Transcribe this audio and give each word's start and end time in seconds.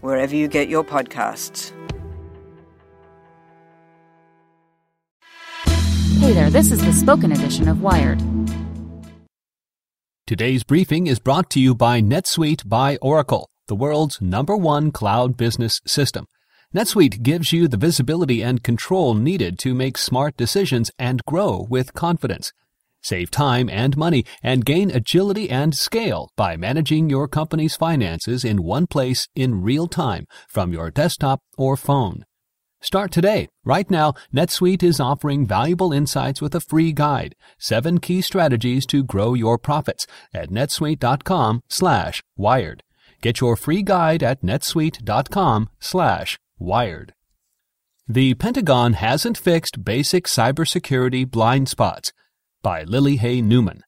wherever 0.00 0.34
you 0.34 0.48
get 0.48 0.68
your 0.68 0.84
podcasts. 0.84 1.72
Hey 6.20 6.32
there, 6.32 6.50
this 6.50 6.72
is 6.72 6.84
the 6.84 6.92
spoken 6.92 7.32
edition 7.32 7.68
of 7.68 7.82
Wired. 7.82 8.20
Today's 10.26 10.64
briefing 10.64 11.06
is 11.06 11.20
brought 11.20 11.50
to 11.50 11.60
you 11.60 11.74
by 11.74 12.00
NetSuite 12.00 12.68
by 12.68 12.96
Oracle, 12.96 13.48
the 13.68 13.76
world's 13.76 14.20
number 14.20 14.56
one 14.56 14.90
cloud 14.90 15.36
business 15.36 15.80
system. 15.86 16.26
NetSuite 16.74 17.22
gives 17.22 17.52
you 17.52 17.68
the 17.68 17.76
visibility 17.76 18.42
and 18.42 18.64
control 18.64 19.14
needed 19.14 19.56
to 19.60 19.72
make 19.72 19.96
smart 19.96 20.36
decisions 20.36 20.90
and 20.98 21.24
grow 21.26 21.64
with 21.70 21.94
confidence. 21.94 22.52
Save 23.06 23.30
time 23.30 23.68
and 23.70 23.96
money 23.96 24.24
and 24.42 24.64
gain 24.64 24.90
agility 24.90 25.48
and 25.48 25.76
scale 25.76 26.32
by 26.36 26.56
managing 26.56 27.08
your 27.08 27.28
company's 27.28 27.76
finances 27.76 28.44
in 28.44 28.64
one 28.64 28.88
place 28.88 29.28
in 29.36 29.62
real 29.62 29.86
time 29.86 30.26
from 30.48 30.72
your 30.72 30.90
desktop 30.90 31.40
or 31.56 31.76
phone. 31.76 32.24
Start 32.80 33.12
today. 33.12 33.48
Right 33.64 33.88
now, 33.88 34.14
NetSuite 34.34 34.82
is 34.82 34.98
offering 34.98 35.46
valuable 35.46 35.92
insights 35.92 36.42
with 36.42 36.52
a 36.56 36.60
free 36.60 36.90
guide, 36.90 37.36
seven 37.60 38.00
key 38.00 38.22
strategies 38.22 38.84
to 38.86 39.04
grow 39.04 39.34
your 39.34 39.56
profits 39.56 40.08
at 40.34 40.50
netsuite.com 40.50 41.62
slash 41.68 42.24
wired. 42.36 42.82
Get 43.22 43.40
your 43.40 43.54
free 43.54 43.82
guide 43.82 44.24
at 44.24 44.42
netsuite.com 44.42 45.68
slash 45.78 46.38
wired. 46.58 47.14
The 48.08 48.34
Pentagon 48.34 48.94
hasn't 48.94 49.38
fixed 49.38 49.84
basic 49.84 50.24
cybersecurity 50.24 51.30
blind 51.30 51.68
spots 51.68 52.12
by 52.66 52.82
Lily 52.82 53.14
Hay 53.18 53.40
Newman. 53.40 53.84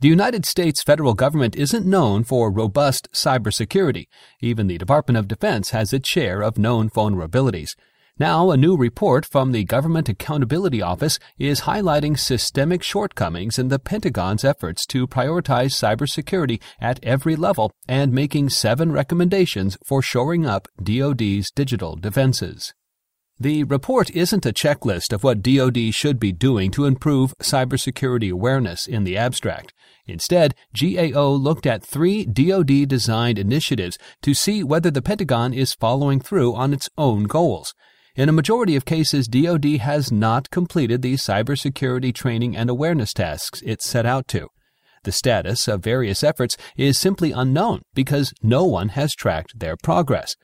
The 0.00 0.08
United 0.08 0.46
States 0.46 0.82
federal 0.82 1.12
government 1.12 1.54
isn't 1.54 1.84
known 1.84 2.24
for 2.24 2.50
robust 2.50 3.12
cybersecurity. 3.12 4.06
Even 4.40 4.66
the 4.66 4.78
Department 4.78 5.18
of 5.18 5.28
Defense 5.28 5.68
has 5.68 5.92
its 5.92 6.08
share 6.08 6.40
of 6.40 6.56
known 6.56 6.88
vulnerabilities. 6.88 7.72
Now, 8.18 8.50
a 8.50 8.56
new 8.56 8.78
report 8.78 9.26
from 9.26 9.52
the 9.52 9.64
Government 9.64 10.08
Accountability 10.08 10.80
Office 10.80 11.18
is 11.38 11.68
highlighting 11.68 12.18
systemic 12.18 12.82
shortcomings 12.82 13.58
in 13.58 13.68
the 13.68 13.78
Pentagon's 13.78 14.42
efforts 14.42 14.86
to 14.86 15.06
prioritize 15.06 15.76
cybersecurity 15.76 16.62
at 16.80 16.98
every 17.02 17.36
level 17.36 17.70
and 17.86 18.10
making 18.10 18.48
seven 18.48 18.90
recommendations 18.90 19.76
for 19.84 20.00
shoring 20.00 20.46
up 20.46 20.66
DoD's 20.82 21.50
digital 21.50 21.94
defenses. 21.96 22.72
The 23.42 23.64
report 23.64 24.10
isn't 24.10 24.44
a 24.44 24.52
checklist 24.52 25.14
of 25.14 25.24
what 25.24 25.40
DoD 25.40 25.94
should 25.94 26.20
be 26.20 26.30
doing 26.30 26.70
to 26.72 26.84
improve 26.84 27.32
cybersecurity 27.38 28.30
awareness 28.30 28.86
in 28.86 29.04
the 29.04 29.16
abstract. 29.16 29.72
Instead, 30.04 30.54
GAO 30.78 31.30
looked 31.30 31.66
at 31.66 31.82
three 31.82 32.26
DoD 32.26 32.86
designed 32.86 33.38
initiatives 33.38 33.96
to 34.20 34.34
see 34.34 34.62
whether 34.62 34.90
the 34.90 35.00
Pentagon 35.00 35.54
is 35.54 35.72
following 35.72 36.20
through 36.20 36.54
on 36.54 36.74
its 36.74 36.90
own 36.98 37.24
goals. 37.24 37.74
In 38.14 38.28
a 38.28 38.32
majority 38.32 38.76
of 38.76 38.84
cases, 38.84 39.26
DoD 39.26 39.78
has 39.78 40.12
not 40.12 40.50
completed 40.50 41.00
the 41.00 41.14
cybersecurity 41.14 42.14
training 42.14 42.54
and 42.54 42.68
awareness 42.68 43.14
tasks 43.14 43.62
it 43.64 43.80
set 43.80 44.04
out 44.04 44.28
to. 44.28 44.48
The 45.04 45.12
status 45.12 45.66
of 45.66 45.82
various 45.82 46.22
efforts 46.22 46.58
is 46.76 46.98
simply 46.98 47.32
unknown 47.32 47.80
because 47.94 48.34
no 48.42 48.66
one 48.66 48.90
has 48.90 49.14
tracked 49.14 49.60
their 49.60 49.78
progress. 49.82 50.36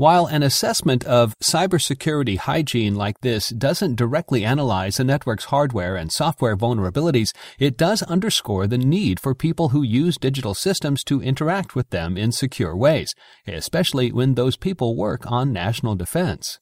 While 0.00 0.24
an 0.24 0.42
assessment 0.42 1.04
of 1.04 1.38
cybersecurity 1.40 2.38
hygiene 2.38 2.94
like 2.94 3.20
this 3.20 3.50
doesn't 3.50 3.96
directly 3.96 4.46
analyze 4.46 4.98
a 4.98 5.04
network's 5.04 5.44
hardware 5.44 5.94
and 5.94 6.10
software 6.10 6.56
vulnerabilities, 6.56 7.34
it 7.58 7.76
does 7.76 8.02
underscore 8.04 8.66
the 8.66 8.78
need 8.78 9.20
for 9.20 9.34
people 9.34 9.68
who 9.68 9.82
use 9.82 10.16
digital 10.16 10.54
systems 10.54 11.04
to 11.04 11.20
interact 11.20 11.74
with 11.74 11.90
them 11.90 12.16
in 12.16 12.32
secure 12.32 12.74
ways, 12.74 13.14
especially 13.46 14.10
when 14.10 14.36
those 14.36 14.56
people 14.56 14.96
work 14.96 15.30
on 15.30 15.52
national 15.52 15.96
defense. 15.96 16.60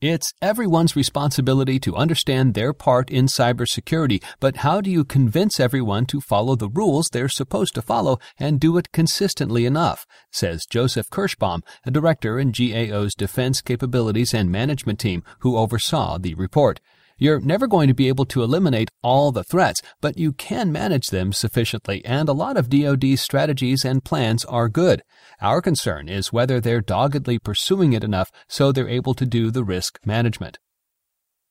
It's 0.00 0.32
everyone's 0.40 0.96
responsibility 0.96 1.78
to 1.80 1.94
understand 1.94 2.54
their 2.54 2.72
part 2.72 3.10
in 3.10 3.26
cybersecurity, 3.26 4.24
but 4.40 4.56
how 4.56 4.80
do 4.80 4.90
you 4.90 5.04
convince 5.04 5.60
everyone 5.60 6.06
to 6.06 6.22
follow 6.22 6.56
the 6.56 6.70
rules 6.70 7.10
they're 7.10 7.28
supposed 7.28 7.74
to 7.74 7.82
follow 7.82 8.18
and 8.38 8.58
do 8.58 8.78
it 8.78 8.92
consistently 8.92 9.66
enough? 9.66 10.06
says 10.32 10.64
Joseph 10.64 11.10
Kirschbaum, 11.10 11.62
a 11.84 11.90
director 11.90 12.38
in 12.38 12.50
GAO's 12.50 13.14
Defense 13.14 13.60
Capabilities 13.60 14.32
and 14.32 14.50
Management 14.50 14.98
team 14.98 15.22
who 15.40 15.58
oversaw 15.58 16.16
the 16.16 16.34
report. 16.34 16.80
You're 17.22 17.38
never 17.38 17.66
going 17.66 17.86
to 17.88 17.94
be 17.94 18.08
able 18.08 18.24
to 18.24 18.42
eliminate 18.42 18.88
all 19.02 19.30
the 19.30 19.44
threats, 19.44 19.82
but 20.00 20.16
you 20.16 20.32
can 20.32 20.72
manage 20.72 21.08
them 21.08 21.34
sufficiently, 21.34 22.02
and 22.02 22.30
a 22.30 22.32
lot 22.32 22.56
of 22.56 22.70
DoD's 22.70 23.20
strategies 23.20 23.84
and 23.84 24.02
plans 24.02 24.46
are 24.46 24.70
good. 24.70 25.02
Our 25.42 25.60
concern 25.60 26.08
is 26.08 26.32
whether 26.32 26.60
they're 26.62 26.80
doggedly 26.80 27.38
pursuing 27.38 27.92
it 27.92 28.02
enough 28.02 28.30
so 28.48 28.72
they're 28.72 28.88
able 28.88 29.12
to 29.12 29.26
do 29.26 29.50
the 29.50 29.64
risk 29.64 29.98
management. 30.02 30.58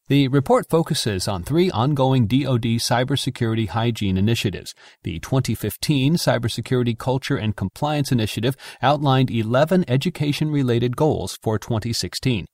The 0.08 0.28
report 0.28 0.68
focuses 0.68 1.28
on 1.28 1.44
three 1.44 1.70
ongoing 1.70 2.26
DoD 2.26 2.80
cybersecurity 2.82 3.68
hygiene 3.68 4.18
initiatives. 4.18 4.74
The 5.04 5.20
2015 5.20 6.16
Cybersecurity 6.16 6.98
Culture 6.98 7.38
and 7.38 7.56
Compliance 7.56 8.12
Initiative 8.12 8.56
outlined 8.82 9.30
11 9.30 9.86
education 9.88 10.50
related 10.50 10.98
goals 10.98 11.38
for 11.44 11.60
2016. 11.60 12.48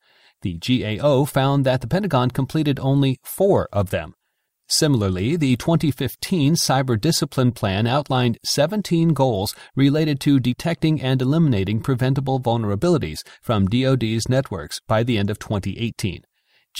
The 0.45 0.59
GAO 0.59 1.25
found 1.25 1.65
that 1.65 1.81
the 1.81 1.87
Pentagon 1.87 2.29
completed 2.29 2.79
only 2.79 3.17
four 3.23 3.67
of 3.73 3.89
them. 3.89 4.13
Similarly, 4.67 5.35
the 5.35 5.55
2015 5.55 6.53
Cyber 6.53 7.01
Discipline 7.01 7.51
Plan 7.51 7.87
outlined 7.87 8.37
17 8.45 9.15
goals 9.15 9.55
related 9.75 10.19
to 10.19 10.39
detecting 10.39 11.01
and 11.01 11.19
eliminating 11.19 11.81
preventable 11.81 12.39
vulnerabilities 12.39 13.21
from 13.41 13.65
DoD's 13.65 14.29
networks 14.29 14.79
by 14.87 15.01
the 15.01 15.17
end 15.17 15.31
of 15.31 15.39
2018. 15.39 16.21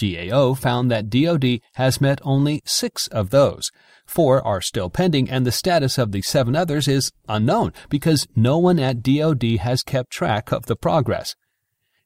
GAO 0.00 0.54
found 0.54 0.88
that 0.92 1.10
DoD 1.10 1.58
has 1.74 2.00
met 2.00 2.20
only 2.22 2.62
six 2.64 3.08
of 3.08 3.30
those. 3.30 3.72
Four 4.06 4.46
are 4.46 4.60
still 4.60 4.90
pending, 4.90 5.28
and 5.28 5.44
the 5.44 5.50
status 5.50 5.98
of 5.98 6.12
the 6.12 6.22
seven 6.22 6.54
others 6.54 6.86
is 6.86 7.10
unknown 7.28 7.72
because 7.88 8.28
no 8.36 8.58
one 8.58 8.78
at 8.78 9.02
DoD 9.02 9.58
has 9.58 9.82
kept 9.82 10.12
track 10.12 10.52
of 10.52 10.66
the 10.66 10.76
progress. 10.76 11.34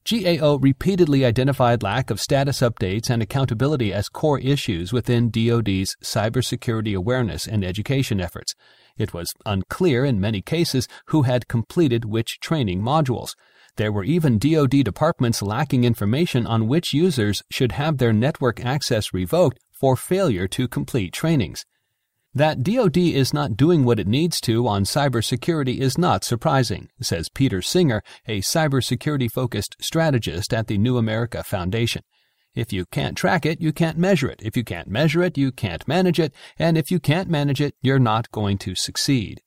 GAO 0.04 0.56
repeatedly 0.56 1.24
identified 1.24 1.82
lack 1.82 2.10
of 2.10 2.20
status 2.20 2.60
updates 2.60 3.10
and 3.10 3.22
accountability 3.22 3.92
as 3.92 4.08
core 4.08 4.38
issues 4.38 4.92
within 4.92 5.30
DoD's 5.30 5.94
cybersecurity 6.02 6.96
awareness 6.96 7.46
and 7.46 7.64
education 7.64 8.20
efforts. 8.20 8.54
It 8.96 9.12
was 9.12 9.34
unclear 9.44 10.04
in 10.04 10.20
many 10.20 10.40
cases 10.40 10.88
who 11.06 11.22
had 11.22 11.48
completed 11.48 12.04
which 12.06 12.40
training 12.40 12.80
modules. 12.80 13.34
There 13.76 13.92
were 13.92 14.04
even 14.04 14.38
DoD 14.38 14.84
departments 14.84 15.42
lacking 15.42 15.84
information 15.84 16.46
on 16.46 16.66
which 16.66 16.94
users 16.94 17.42
should 17.50 17.72
have 17.72 17.98
their 17.98 18.12
network 18.12 18.64
access 18.64 19.14
revoked 19.14 19.58
for 19.70 19.96
failure 19.96 20.48
to 20.48 20.66
complete 20.66 21.12
trainings. 21.12 21.64
That 22.32 22.62
DoD 22.62 22.96
is 22.96 23.34
not 23.34 23.56
doing 23.56 23.84
what 23.84 23.98
it 23.98 24.06
needs 24.06 24.40
to 24.42 24.68
on 24.68 24.84
cybersecurity 24.84 25.78
is 25.78 25.98
not 25.98 26.22
surprising, 26.22 26.88
says 27.00 27.28
Peter 27.28 27.60
Singer, 27.60 28.02
a 28.28 28.40
cybersecurity 28.40 29.28
focused 29.28 29.74
strategist 29.80 30.54
at 30.54 30.68
the 30.68 30.78
New 30.78 30.96
America 30.96 31.42
Foundation. 31.42 32.02
If 32.54 32.72
you 32.72 32.86
can't 32.86 33.16
track 33.16 33.44
it, 33.44 33.60
you 33.60 33.72
can't 33.72 33.98
measure 33.98 34.28
it. 34.28 34.40
If 34.42 34.56
you 34.56 34.62
can't 34.62 34.86
measure 34.86 35.24
it, 35.24 35.36
you 35.36 35.50
can't 35.50 35.86
manage 35.88 36.20
it. 36.20 36.32
And 36.56 36.78
if 36.78 36.92
you 36.92 37.00
can't 37.00 37.28
manage 37.28 37.60
it, 37.60 37.74
you're 37.82 37.98
not 37.98 38.30
going 38.30 38.58
to 38.58 38.76
succeed. 38.76 39.42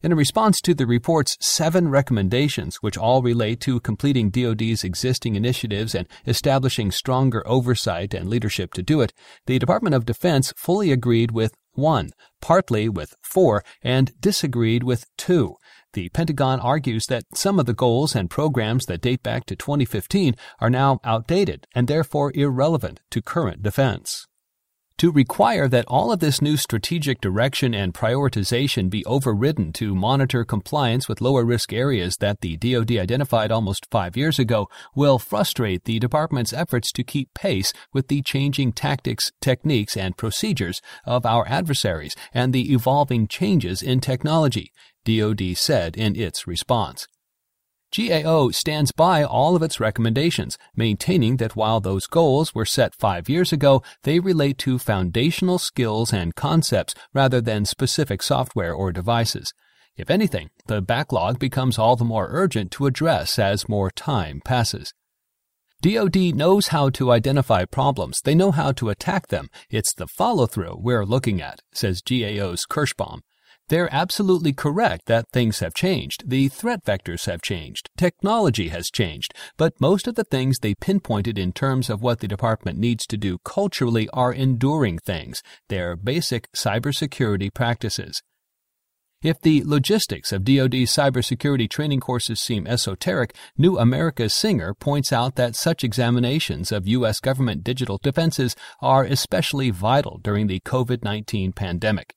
In 0.00 0.14
response 0.14 0.60
to 0.60 0.74
the 0.74 0.86
report's 0.86 1.36
seven 1.40 1.88
recommendations, 1.88 2.76
which 2.76 2.96
all 2.96 3.20
relate 3.20 3.58
to 3.62 3.80
completing 3.80 4.30
DoD's 4.30 4.84
existing 4.84 5.34
initiatives 5.34 5.92
and 5.92 6.06
establishing 6.24 6.92
stronger 6.92 7.42
oversight 7.44 8.14
and 8.14 8.28
leadership 8.28 8.72
to 8.74 8.82
do 8.84 9.00
it, 9.00 9.12
the 9.46 9.58
Department 9.58 9.96
of 9.96 10.06
Defense 10.06 10.52
fully 10.56 10.92
agreed 10.92 11.32
with 11.32 11.52
one, 11.78 12.10
partly 12.40 12.88
with 12.88 13.14
four, 13.22 13.64
and 13.82 14.12
disagreed 14.20 14.82
with 14.82 15.06
two. 15.16 15.56
The 15.94 16.10
Pentagon 16.10 16.60
argues 16.60 17.06
that 17.06 17.24
some 17.34 17.58
of 17.58 17.66
the 17.66 17.72
goals 17.72 18.14
and 18.14 18.28
programs 18.28 18.86
that 18.86 19.00
date 19.00 19.22
back 19.22 19.46
to 19.46 19.56
2015 19.56 20.34
are 20.60 20.70
now 20.70 21.00
outdated 21.02 21.66
and 21.74 21.88
therefore 21.88 22.30
irrelevant 22.34 23.00
to 23.10 23.22
current 23.22 23.62
defense. 23.62 24.27
To 24.98 25.12
require 25.12 25.68
that 25.68 25.84
all 25.86 26.10
of 26.10 26.18
this 26.18 26.42
new 26.42 26.56
strategic 26.56 27.20
direction 27.20 27.72
and 27.72 27.94
prioritization 27.94 28.90
be 28.90 29.04
overridden 29.04 29.72
to 29.74 29.94
monitor 29.94 30.44
compliance 30.44 31.08
with 31.08 31.20
lower 31.20 31.44
risk 31.44 31.72
areas 31.72 32.16
that 32.16 32.40
the 32.40 32.56
DoD 32.56 32.90
identified 32.98 33.52
almost 33.52 33.86
five 33.92 34.16
years 34.16 34.40
ago 34.40 34.68
will 34.96 35.20
frustrate 35.20 35.84
the 35.84 36.00
department's 36.00 36.52
efforts 36.52 36.90
to 36.90 37.04
keep 37.04 37.32
pace 37.32 37.72
with 37.92 38.08
the 38.08 38.22
changing 38.22 38.72
tactics, 38.72 39.30
techniques, 39.40 39.96
and 39.96 40.16
procedures 40.16 40.82
of 41.04 41.24
our 41.24 41.46
adversaries 41.46 42.16
and 42.34 42.52
the 42.52 42.72
evolving 42.72 43.28
changes 43.28 43.82
in 43.82 44.00
technology, 44.00 44.72
DoD 45.04 45.56
said 45.56 45.96
in 45.96 46.16
its 46.16 46.48
response. 46.48 47.06
GAO 47.96 48.50
stands 48.50 48.92
by 48.92 49.24
all 49.24 49.56
of 49.56 49.62
its 49.62 49.80
recommendations, 49.80 50.58
maintaining 50.76 51.38
that 51.38 51.56
while 51.56 51.80
those 51.80 52.06
goals 52.06 52.54
were 52.54 52.66
set 52.66 52.94
five 52.94 53.28
years 53.28 53.52
ago, 53.52 53.82
they 54.02 54.20
relate 54.20 54.58
to 54.58 54.78
foundational 54.78 55.58
skills 55.58 56.12
and 56.12 56.34
concepts 56.34 56.94
rather 57.14 57.40
than 57.40 57.64
specific 57.64 58.22
software 58.22 58.74
or 58.74 58.92
devices. 58.92 59.54
If 59.96 60.10
anything, 60.10 60.50
the 60.66 60.80
backlog 60.80 61.38
becomes 61.38 61.78
all 61.78 61.96
the 61.96 62.04
more 62.04 62.28
urgent 62.30 62.70
to 62.72 62.86
address 62.86 63.38
as 63.38 63.68
more 63.68 63.90
time 63.90 64.40
passes. 64.44 64.92
DoD 65.80 66.34
knows 66.34 66.68
how 66.68 66.90
to 66.90 67.12
identify 67.12 67.64
problems. 67.64 68.20
They 68.22 68.34
know 68.34 68.50
how 68.50 68.72
to 68.72 68.90
attack 68.90 69.28
them. 69.28 69.48
It's 69.70 69.94
the 69.94 70.08
follow 70.08 70.46
through 70.46 70.78
we're 70.80 71.06
looking 71.06 71.40
at, 71.40 71.60
says 71.72 72.02
GAO's 72.02 72.66
Kirschbaum. 72.66 73.20
They're 73.68 73.92
absolutely 73.92 74.54
correct 74.54 75.06
that 75.06 75.28
things 75.30 75.58
have 75.60 75.74
changed. 75.74 76.28
The 76.28 76.48
threat 76.48 76.84
vectors 76.84 77.26
have 77.26 77.42
changed. 77.42 77.90
Technology 77.96 78.68
has 78.68 78.90
changed. 78.90 79.34
But 79.58 79.80
most 79.80 80.06
of 80.06 80.14
the 80.14 80.24
things 80.24 80.58
they 80.58 80.74
pinpointed 80.74 81.38
in 81.38 81.52
terms 81.52 81.90
of 81.90 82.02
what 82.02 82.20
the 82.20 82.28
department 82.28 82.78
needs 82.78 83.06
to 83.06 83.18
do 83.18 83.38
culturally 83.44 84.08
are 84.10 84.32
enduring 84.32 84.98
things. 84.98 85.42
They're 85.68 85.96
basic 85.96 86.50
cybersecurity 86.52 87.52
practices. 87.52 88.22
If 89.20 89.40
the 89.40 89.64
logistics 89.64 90.30
of 90.30 90.44
DoD's 90.44 90.92
cybersecurity 90.92 91.68
training 91.68 91.98
courses 91.98 92.38
seem 92.40 92.68
esoteric, 92.68 93.34
New 93.56 93.76
America's 93.76 94.32
Singer 94.32 94.74
points 94.74 95.12
out 95.12 95.34
that 95.34 95.56
such 95.56 95.82
examinations 95.82 96.70
of 96.70 96.86
U.S. 96.86 97.18
government 97.18 97.64
digital 97.64 97.98
defenses 98.00 98.54
are 98.80 99.02
especially 99.02 99.70
vital 99.70 100.20
during 100.22 100.46
the 100.46 100.60
COVID 100.60 101.02
19 101.02 101.52
pandemic. 101.52 102.14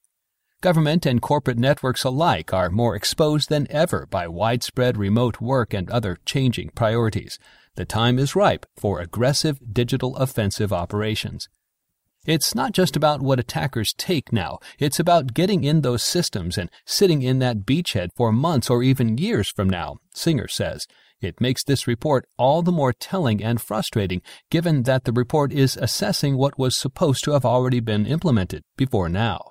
Government 0.61 1.07
and 1.07 1.23
corporate 1.23 1.57
networks 1.57 2.03
alike 2.03 2.53
are 2.53 2.69
more 2.69 2.95
exposed 2.95 3.49
than 3.49 3.65
ever 3.71 4.05
by 4.11 4.27
widespread 4.27 4.95
remote 4.95 5.41
work 5.41 5.73
and 5.73 5.89
other 5.89 6.19
changing 6.23 6.69
priorities. 6.75 7.39
The 7.77 7.85
time 7.85 8.19
is 8.19 8.35
ripe 8.35 8.67
for 8.77 8.99
aggressive 8.99 9.57
digital 9.73 10.15
offensive 10.17 10.71
operations. 10.71 11.49
It's 12.27 12.53
not 12.53 12.73
just 12.73 12.95
about 12.95 13.23
what 13.23 13.39
attackers 13.39 13.91
take 13.97 14.31
now, 14.31 14.59
it's 14.77 14.99
about 14.99 15.33
getting 15.33 15.63
in 15.63 15.81
those 15.81 16.03
systems 16.03 16.59
and 16.59 16.69
sitting 16.85 17.23
in 17.23 17.39
that 17.39 17.65
beachhead 17.65 18.09
for 18.15 18.31
months 18.31 18.69
or 18.69 18.83
even 18.83 19.17
years 19.17 19.49
from 19.49 19.67
now, 19.67 19.97
Singer 20.13 20.47
says. 20.47 20.85
It 21.21 21.41
makes 21.41 21.63
this 21.63 21.87
report 21.87 22.27
all 22.37 22.61
the 22.61 22.71
more 22.71 22.93
telling 22.93 23.43
and 23.43 23.59
frustrating 23.59 24.21
given 24.51 24.83
that 24.83 25.05
the 25.05 25.11
report 25.11 25.51
is 25.51 25.75
assessing 25.75 26.37
what 26.37 26.59
was 26.59 26.77
supposed 26.77 27.23
to 27.23 27.31
have 27.31 27.45
already 27.45 27.79
been 27.79 28.05
implemented 28.05 28.61
before 28.77 29.09
now. 29.09 29.50